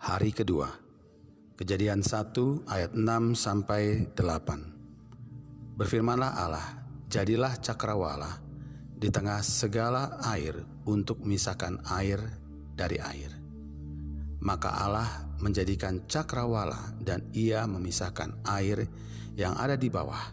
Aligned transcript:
Hari 0.00 0.32
kedua. 0.32 0.64
Kejadian 1.60 2.00
1 2.00 2.32
ayat 2.72 2.96
6 2.96 3.36
sampai 3.36 4.08
8. 4.16 5.76
Berfirmanlah 5.76 6.40
Allah, 6.40 6.88
jadilah 7.12 7.60
cakrawala 7.60 8.40
di 8.96 9.12
tengah 9.12 9.44
segala 9.44 10.16
air 10.24 10.56
untuk 10.88 11.20
memisahkan 11.20 11.84
air 12.00 12.16
dari 12.72 12.96
air. 12.96 13.28
Maka 14.40 14.72
Allah 14.88 15.36
menjadikan 15.36 16.08
cakrawala 16.08 16.96
dan 17.04 17.28
ia 17.36 17.68
memisahkan 17.68 18.40
air 18.56 18.88
yang 19.36 19.52
ada 19.52 19.76
di 19.76 19.92
bawah 19.92 20.32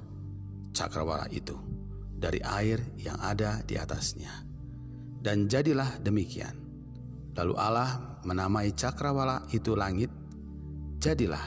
cakrawala 0.72 1.28
itu 1.28 1.60
dari 2.16 2.40
air 2.40 2.80
yang 3.04 3.20
ada 3.20 3.60
di 3.68 3.76
atasnya. 3.76 4.32
Dan 5.20 5.52
jadilah 5.52 6.00
demikian. 6.00 6.67
Lalu 7.38 7.54
Allah 7.54 8.18
menamai 8.26 8.74
cakrawala 8.74 9.46
itu 9.54 9.78
langit, 9.78 10.10
jadilah 10.98 11.46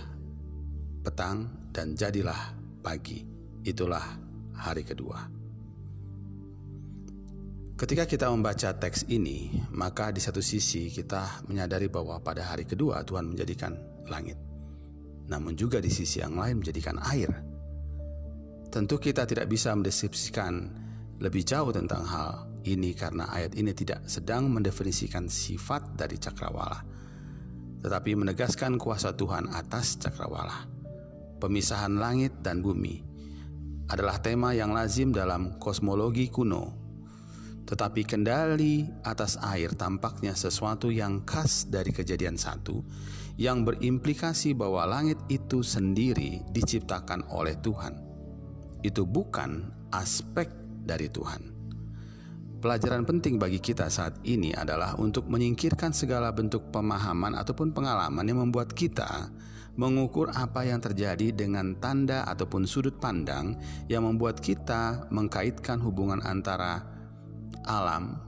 petang 1.02 1.50
dan 1.74 1.98
jadilah 1.98 2.54
pagi. 2.78 3.26
Itulah 3.66 4.06
hari 4.54 4.86
kedua. 4.86 5.18
Ketika 7.74 8.04
kita 8.04 8.28
membaca 8.28 8.76
teks 8.76 9.08
ini, 9.08 9.50
maka 9.72 10.12
di 10.12 10.20
satu 10.20 10.44
sisi 10.44 10.92
kita 10.92 11.48
menyadari 11.48 11.88
bahwa 11.88 12.20
pada 12.20 12.44
hari 12.44 12.68
kedua 12.68 13.00
Tuhan 13.02 13.32
menjadikan 13.32 13.72
langit. 14.04 14.36
Namun 15.26 15.56
juga 15.56 15.80
di 15.80 15.88
sisi 15.88 16.20
yang 16.20 16.36
lain 16.36 16.60
menjadikan 16.60 17.00
air. 17.08 17.32
Tentu 18.68 19.00
kita 19.00 19.24
tidak 19.24 19.48
bisa 19.48 19.72
mendeskripsikan 19.72 20.52
lebih 21.20 21.44
jauh 21.44 21.68
tentang 21.68 22.02
hal 22.08 22.48
ini 22.64 22.96
karena 22.96 23.28
ayat 23.28 23.52
ini 23.56 23.76
tidak 23.76 24.08
sedang 24.08 24.48
mendefinisikan 24.48 25.28
sifat 25.28 25.96
dari 25.96 26.16
cakrawala, 26.16 26.80
tetapi 27.84 28.16
menegaskan 28.16 28.80
kuasa 28.80 29.12
Tuhan 29.12 29.52
atas 29.52 30.00
cakrawala. 30.00 30.64
Pemisahan 31.40 31.96
langit 31.96 32.44
dan 32.44 32.60
bumi 32.60 33.00
adalah 33.88 34.20
tema 34.20 34.52
yang 34.52 34.76
lazim 34.76 35.08
dalam 35.12 35.56
kosmologi 35.56 36.28
kuno. 36.28 36.76
Tetapi 37.64 38.02
kendali 38.02 38.82
atas 39.06 39.38
air 39.40 39.72
tampaknya 39.78 40.34
sesuatu 40.34 40.90
yang 40.90 41.22
khas 41.22 41.70
dari 41.70 41.94
kejadian 41.94 42.34
satu 42.34 42.82
yang 43.40 43.64
berimplikasi 43.64 44.52
bahwa 44.52 44.84
langit 44.84 45.16
itu 45.32 45.64
sendiri 45.64 46.44
diciptakan 46.52 47.24
oleh 47.32 47.56
Tuhan. 47.62 47.94
Itu 48.84 49.08
bukan 49.08 49.70
aspek 49.96 50.59
dari 50.90 51.06
Tuhan. 51.06 51.60
Pelajaran 52.60 53.08
penting 53.08 53.38
bagi 53.38 53.56
kita 53.56 53.88
saat 53.88 54.20
ini 54.26 54.52
adalah 54.52 54.98
untuk 54.98 55.30
menyingkirkan 55.30 55.96
segala 55.96 56.28
bentuk 56.34 56.68
pemahaman 56.68 57.32
ataupun 57.38 57.72
pengalaman 57.72 58.26
yang 58.26 58.44
membuat 58.44 58.76
kita 58.76 59.32
mengukur 59.80 60.28
apa 60.36 60.68
yang 60.68 60.76
terjadi 60.76 61.32
dengan 61.32 61.72
tanda 61.80 62.28
ataupun 62.28 62.68
sudut 62.68 63.00
pandang 63.00 63.56
yang 63.88 64.04
membuat 64.04 64.44
kita 64.44 65.08
mengkaitkan 65.08 65.80
hubungan 65.80 66.20
antara 66.20 66.84
alam 67.64 68.20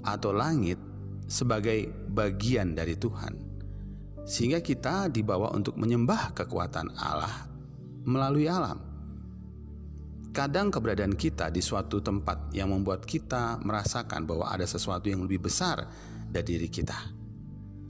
atau 0.00 0.32
langit 0.32 0.80
sebagai 1.28 1.92
bagian 2.10 2.72
dari 2.72 2.96
Tuhan. 2.96 3.36
Sehingga 4.24 4.64
kita 4.64 5.12
dibawa 5.12 5.52
untuk 5.52 5.76
menyembah 5.76 6.32
kekuatan 6.32 6.96
Allah 6.96 7.44
melalui 8.08 8.48
alam. 8.48 8.89
Kadang 10.30 10.70
keberadaan 10.70 11.18
kita 11.18 11.50
di 11.50 11.58
suatu 11.58 11.98
tempat 11.98 12.54
yang 12.54 12.70
membuat 12.70 13.02
kita 13.02 13.58
merasakan 13.66 14.30
bahwa 14.30 14.46
ada 14.46 14.62
sesuatu 14.62 15.10
yang 15.10 15.26
lebih 15.26 15.50
besar 15.50 15.90
dari 16.30 16.54
diri 16.54 16.70
kita. 16.70 16.94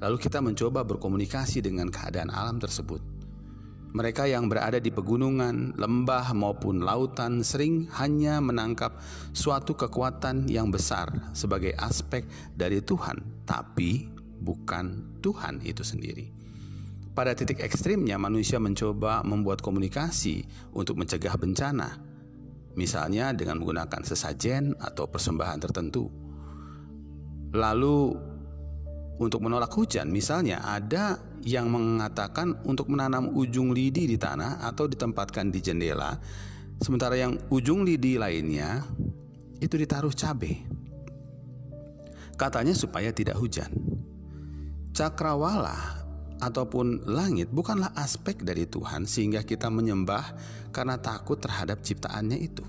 Lalu 0.01 0.17
kita 0.17 0.41
mencoba 0.41 0.81
berkomunikasi 0.89 1.61
dengan 1.61 1.93
keadaan 1.93 2.33
alam 2.33 2.57
tersebut. 2.57 3.05
Mereka 3.93 4.25
yang 4.25 4.49
berada 4.49 4.81
di 4.81 4.89
pegunungan, 4.89 5.77
lembah 5.77 6.33
maupun 6.33 6.81
lautan 6.81 7.45
sering 7.45 7.93
hanya 8.01 8.41
menangkap 8.41 8.97
suatu 9.37 9.77
kekuatan 9.77 10.49
yang 10.49 10.73
besar 10.73 11.13
sebagai 11.37 11.77
aspek 11.77 12.25
dari 12.57 12.81
Tuhan, 12.81 13.45
tapi 13.45 14.09
bukan 14.41 15.21
Tuhan 15.21 15.61
itu 15.61 15.85
sendiri. 15.85 16.33
Pada 17.13 17.37
titik 17.37 17.61
ekstrimnya, 17.61 18.17
manusia 18.17 18.57
mencoba 18.57 19.21
membuat 19.29 19.61
komunikasi 19.61 20.49
untuk 20.73 20.97
mencegah 20.97 21.37
bencana 21.37 22.10
misalnya 22.81 23.37
dengan 23.37 23.61
menggunakan 23.61 24.01
sesajen 24.01 24.73
atau 24.81 25.05
persembahan 25.05 25.61
tertentu. 25.61 26.09
Lalu 27.53 28.17
untuk 29.21 29.45
menolak 29.45 29.69
hujan, 29.77 30.09
misalnya 30.09 30.65
ada 30.65 31.21
yang 31.45 31.69
mengatakan 31.69 32.57
untuk 32.65 32.89
menanam 32.89 33.37
ujung 33.37 33.77
lidi 33.77 34.09
di 34.09 34.17
tanah 34.17 34.65
atau 34.65 34.89
ditempatkan 34.89 35.53
di 35.53 35.61
jendela, 35.61 36.17
sementara 36.81 37.21
yang 37.21 37.37
ujung 37.53 37.85
lidi 37.85 38.17
lainnya 38.17 38.81
itu 39.61 39.77
ditaruh 39.77 40.17
cabai. 40.17 40.65
Katanya 42.41 42.73
supaya 42.73 43.13
tidak 43.13 43.37
hujan. 43.37 43.69
Cakrawala 44.97 46.00
ataupun 46.41 47.05
langit 47.07 47.53
bukanlah 47.53 47.93
aspek 47.95 48.41
dari 48.41 48.65
Tuhan 48.65 49.05
sehingga 49.05 49.45
kita 49.45 49.69
menyembah 49.69 50.35
karena 50.73 50.97
takut 50.97 51.39
terhadap 51.39 51.85
ciptaannya 51.85 52.39
itu. 52.41 52.65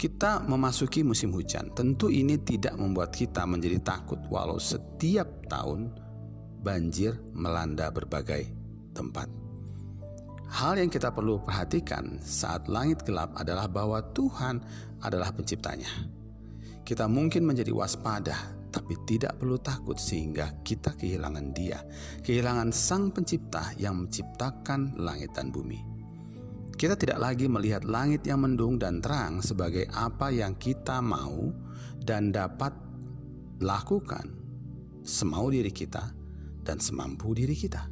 Kita 0.00 0.40
memasuki 0.48 1.04
musim 1.04 1.28
hujan, 1.36 1.76
tentu 1.76 2.08
ini 2.08 2.40
tidak 2.40 2.72
membuat 2.80 3.12
kita 3.12 3.44
menjadi 3.44 3.80
takut 3.84 4.16
walau 4.32 4.56
setiap 4.56 5.28
tahun 5.52 5.92
banjir 6.64 7.20
melanda 7.36 7.92
berbagai 7.92 8.48
tempat. 8.96 9.28
Hal 10.50 10.80
yang 10.80 10.90
kita 10.90 11.12
perlu 11.14 11.38
perhatikan 11.44 12.18
saat 12.24 12.66
langit 12.66 13.04
gelap 13.06 13.30
adalah 13.38 13.68
bahwa 13.70 14.02
Tuhan 14.16 14.64
adalah 15.04 15.30
penciptanya. 15.30 15.88
Kita 16.82 17.06
mungkin 17.06 17.46
menjadi 17.46 17.70
waspada 17.70 18.59
tapi 18.70 18.94
tidak 19.04 19.36
perlu 19.36 19.58
takut 19.58 19.98
sehingga 19.98 20.62
kita 20.62 20.94
kehilangan 20.94 21.50
Dia, 21.50 21.82
kehilangan 22.22 22.70
Sang 22.70 23.10
Pencipta 23.10 23.74
yang 23.76 24.06
menciptakan 24.06 24.94
langit 24.96 25.34
dan 25.34 25.50
bumi. 25.50 25.82
Kita 26.78 26.96
tidak 26.96 27.20
lagi 27.20 27.44
melihat 27.44 27.84
langit 27.84 28.24
yang 28.24 28.40
mendung 28.40 28.80
dan 28.80 29.04
terang 29.04 29.44
sebagai 29.44 29.84
apa 29.92 30.32
yang 30.32 30.56
kita 30.56 31.04
mau 31.04 31.52
dan 32.00 32.32
dapat 32.32 32.72
lakukan 33.60 34.24
semau 35.04 35.52
diri 35.52 35.68
kita 35.68 36.00
dan 36.64 36.80
semampu 36.80 37.36
diri 37.36 37.52
kita. 37.52 37.84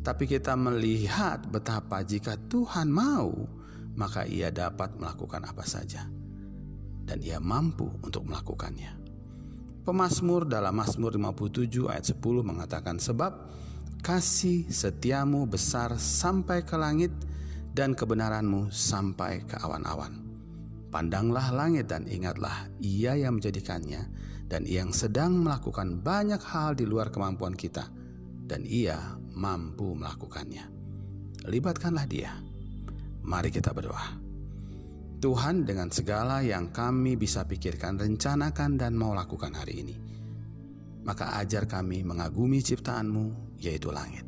Tapi 0.00 0.24
kita 0.24 0.56
melihat 0.56 1.44
betapa 1.52 2.00
jika 2.00 2.40
Tuhan 2.48 2.88
mau, 2.88 3.36
maka 4.00 4.24
Ia 4.24 4.48
dapat 4.48 4.96
melakukan 4.96 5.44
apa 5.44 5.64
saja, 5.68 6.08
dan 7.04 7.20
Ia 7.20 7.36
mampu 7.36 7.84
untuk 8.00 8.24
melakukannya. 8.24 8.99
Pemasmur 9.80 10.44
dalam 10.44 10.76
Mazmur 10.76 11.16
57 11.16 11.88
ayat 11.88 12.04
10 12.12 12.20
mengatakan 12.44 13.00
sebab 13.00 13.32
kasih 14.04 14.68
setiamu 14.68 15.48
besar 15.48 15.96
sampai 15.96 16.68
ke 16.68 16.76
langit 16.76 17.08
dan 17.72 17.96
kebenaranmu 17.96 18.68
sampai 18.68 19.40
ke 19.48 19.56
awan-awan. 19.56 20.20
Pandanglah 20.92 21.48
langit 21.54 21.88
dan 21.88 22.04
ingatlah 22.04 22.68
ia 22.82 23.16
yang 23.16 23.40
menjadikannya 23.40 24.04
dan 24.52 24.68
yang 24.68 24.92
sedang 24.92 25.40
melakukan 25.40 26.02
banyak 26.04 26.42
hal 26.44 26.76
di 26.76 26.84
luar 26.84 27.08
kemampuan 27.08 27.56
kita 27.56 27.88
dan 28.44 28.66
ia 28.68 28.98
mampu 29.32 29.96
melakukannya. 29.96 30.66
Libatkanlah 31.48 32.04
dia. 32.04 32.36
Mari 33.24 33.48
kita 33.48 33.72
berdoa. 33.72 34.29
Tuhan 35.20 35.68
dengan 35.68 35.92
segala 35.92 36.40
yang 36.40 36.72
kami 36.72 37.12
bisa 37.12 37.44
pikirkan, 37.44 38.00
rencanakan 38.00 38.80
dan 38.80 38.96
mau 38.96 39.12
lakukan 39.12 39.52
hari 39.52 39.84
ini. 39.84 39.96
Maka 41.04 41.36
ajar 41.44 41.68
kami 41.68 42.00
mengagumi 42.00 42.64
ciptaanmu, 42.64 43.60
yaitu 43.60 43.92
langit. 43.92 44.24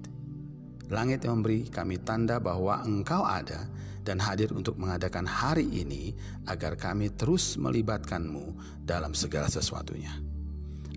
Langit 0.92 1.24
yang 1.24 1.40
memberi 1.40 1.72
kami 1.72 1.96
tanda 2.04 2.36
bahwa 2.36 2.84
engkau 2.84 3.24
ada 3.24 3.64
dan 4.04 4.20
hadir 4.20 4.52
untuk 4.52 4.76
mengadakan 4.76 5.24
hari 5.24 5.64
ini 5.64 6.12
agar 6.44 6.76
kami 6.76 7.08
terus 7.16 7.56
melibatkanmu 7.56 8.52
dalam 8.84 9.16
segala 9.16 9.48
sesuatunya. 9.48 10.12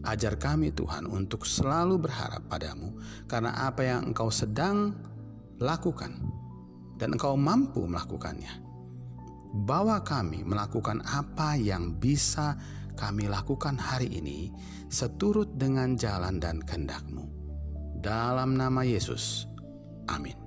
Ajar 0.03 0.35
kami 0.35 0.75
Tuhan 0.75 1.07
untuk 1.07 1.47
selalu 1.47 2.03
berharap 2.03 2.43
padamu 2.51 2.99
karena 3.31 3.63
apa 3.63 3.87
yang 3.87 4.11
engkau 4.11 4.27
sedang 4.27 4.91
lakukan 5.55 6.19
dan 6.99 7.15
engkau 7.15 7.39
mampu 7.39 7.87
melakukannya 7.87 8.74
bawa 9.55 10.03
kami 10.03 10.43
melakukan 10.43 10.99
apa 11.07 11.55
yang 11.55 11.95
bisa 11.95 12.59
kami 12.99 13.31
lakukan 13.31 13.79
hari 13.79 14.11
ini 14.11 14.51
seturut 14.91 15.55
dengan 15.55 15.95
jalan 15.95 16.43
dan 16.43 16.59
kehendakmu. 16.59 17.27
Dalam 18.03 18.59
nama 18.59 18.83
Yesus, 18.83 19.47
amin. 20.11 20.44